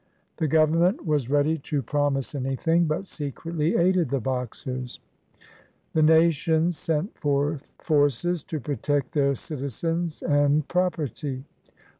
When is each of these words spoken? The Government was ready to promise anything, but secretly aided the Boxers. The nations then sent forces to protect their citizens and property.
The 0.37 0.47
Government 0.47 1.05
was 1.05 1.29
ready 1.29 1.59
to 1.59 1.83
promise 1.83 2.33
anything, 2.33 2.85
but 2.85 3.05
secretly 3.05 3.75
aided 3.75 4.09
the 4.09 4.19
Boxers. 4.19 4.99
The 5.93 6.01
nations 6.01 6.83
then 6.87 7.09
sent 7.19 7.63
forces 7.77 8.43
to 8.45 8.59
protect 8.59 9.11
their 9.11 9.35
citizens 9.35 10.23
and 10.23 10.67
property. 10.67 11.43